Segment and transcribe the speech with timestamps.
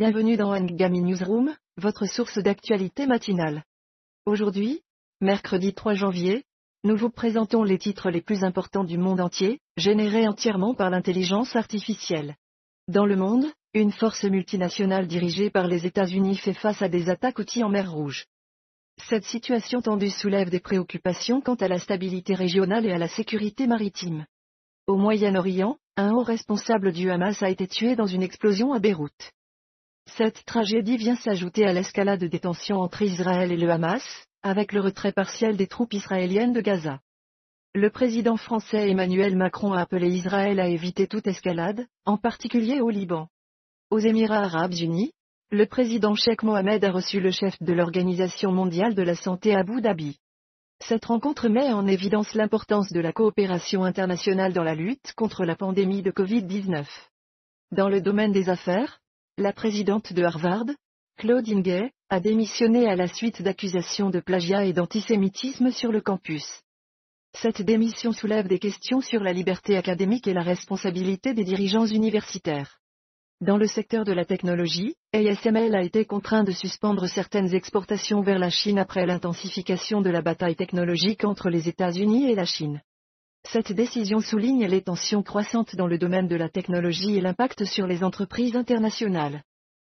[0.00, 3.64] Bienvenue dans Ngami Newsroom, votre source d'actualité matinale.
[4.26, 4.82] Aujourd'hui,
[5.20, 6.44] mercredi 3 janvier,
[6.84, 11.56] nous vous présentons les titres les plus importants du monde entier, générés entièrement par l'intelligence
[11.56, 12.36] artificielle.
[12.86, 17.40] Dans le monde, une force multinationale dirigée par les États-Unis fait face à des attaques
[17.40, 18.26] outils en mer Rouge.
[19.08, 23.66] Cette situation tendue soulève des préoccupations quant à la stabilité régionale et à la sécurité
[23.66, 24.26] maritime.
[24.86, 29.32] Au Moyen-Orient, un haut responsable du Hamas a été tué dans une explosion à Beyrouth.
[30.16, 34.02] Cette tragédie vient s'ajouter à l'escalade des tensions entre Israël et le Hamas,
[34.42, 37.00] avec le retrait partiel des troupes israéliennes de Gaza.
[37.74, 42.90] Le président français Emmanuel Macron a appelé Israël à éviter toute escalade, en particulier au
[42.90, 43.28] Liban.
[43.90, 45.12] Aux Émirats arabes unis,
[45.50, 49.80] le président Sheikh Mohamed a reçu le chef de l'Organisation mondiale de la santé Abu
[49.80, 50.18] Dhabi.
[50.80, 55.56] Cette rencontre met en évidence l'importance de la coopération internationale dans la lutte contre la
[55.56, 56.86] pandémie de Covid-19.
[57.72, 59.00] Dans le domaine des affaires,
[59.38, 60.66] la présidente de Harvard,
[61.16, 66.44] Claudine Gay, a démissionné à la suite d'accusations de plagiat et d'antisémitisme sur le campus.
[67.34, 72.80] Cette démission soulève des questions sur la liberté académique et la responsabilité des dirigeants universitaires.
[73.40, 78.40] Dans le secteur de la technologie, ASML a été contraint de suspendre certaines exportations vers
[78.40, 82.82] la Chine après l'intensification de la bataille technologique entre les États-Unis et la Chine.
[83.50, 87.86] Cette décision souligne les tensions croissantes dans le domaine de la technologie et l'impact sur
[87.86, 89.42] les entreprises internationales.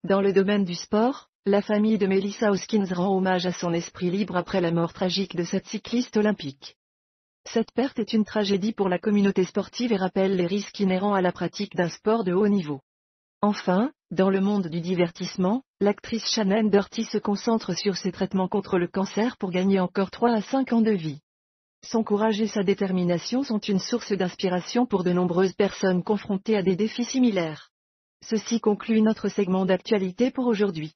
[0.04, 4.12] Dans le domaine du sport, la famille de Melissa Hoskins rend hommage à son esprit
[4.12, 6.76] libre après la mort tragique de cette cycliste olympique.
[7.52, 11.22] Cette perte est une tragédie pour la communauté sportive et rappelle les risques inhérents à
[11.22, 12.82] la pratique d'un sport de haut niveau.
[13.42, 18.78] Enfin, dans le monde du divertissement, l'actrice Shannon Doherty se concentre sur ses traitements contre
[18.78, 21.22] le cancer pour gagner encore 3 à 5 ans de vie.
[21.90, 26.62] Son courage et sa détermination sont une source d'inspiration pour de nombreuses personnes confrontées à
[26.62, 27.70] des défis similaires.
[28.22, 30.96] Ceci conclut notre segment d'actualité pour aujourd'hui.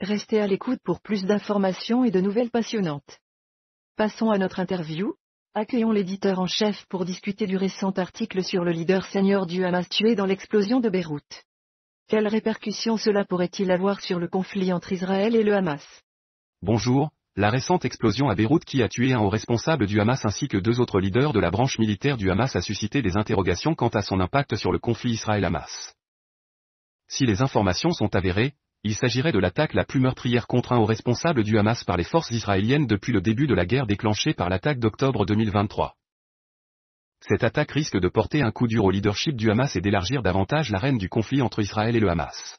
[0.00, 3.20] Restez à l'écoute pour plus d'informations et de nouvelles passionnantes.
[3.94, 5.14] Passons à notre interview.
[5.54, 9.88] Accueillons l'éditeur en chef pour discuter du récent article sur le leader senior du Hamas
[9.88, 11.44] tué dans l'explosion de Beyrouth.
[12.08, 15.86] Quelles répercussions cela pourrait-il avoir sur le conflit entre Israël et le Hamas?
[16.62, 20.48] Bonjour, la récente explosion à Beyrouth qui a tué un haut responsable du Hamas ainsi
[20.48, 23.88] que deux autres leaders de la branche militaire du Hamas a suscité des interrogations quant
[23.88, 25.94] à son impact sur le conflit Israël-Hamas.
[27.08, 28.52] Si les informations sont avérées,
[28.84, 32.04] il s'agirait de l'attaque la plus meurtrière contre un haut responsable du Hamas par les
[32.04, 35.94] forces israéliennes depuis le début de la guerre déclenchée par l'attaque d'octobre 2023.
[37.20, 40.70] Cette attaque risque de porter un coup dur au leadership du Hamas et d'élargir davantage
[40.70, 42.58] l'arène du conflit entre Israël et le Hamas.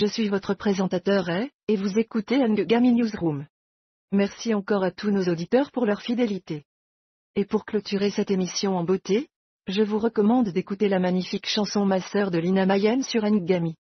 [0.00, 3.48] Je suis votre présentateur et, et vous écoutez Ngami Newsroom.
[4.12, 6.62] Merci encore à tous nos auditeurs pour leur fidélité.
[7.34, 9.26] Et pour clôturer cette émission en beauté,
[9.66, 13.74] je vous recommande d'écouter la magnifique chanson Ma sœur de Lina Mayenne sur Ngami.